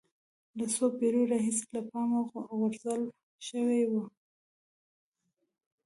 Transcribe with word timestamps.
له 0.57 0.65
څو 0.73 0.85
پېړیو 0.97 1.29
راهیسې 1.31 1.65
له 1.75 1.81
پامه 1.89 2.19
غورځول 2.57 3.01
شوی 3.47 3.81
و 3.89 3.93